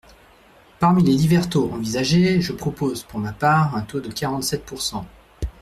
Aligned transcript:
Parmi 0.79 1.03
les 1.03 1.15
divers 1.15 1.47
taux 1.47 1.69
envisagés, 1.71 2.41
je 2.41 2.53
propose 2.53 3.03
pour 3.03 3.19
ma 3.19 3.33
part 3.33 3.75
un 3.77 3.83
taux 3.83 3.99
de 3.99 4.11
quarante-sept 4.11 4.65
pourcent. 4.65 5.05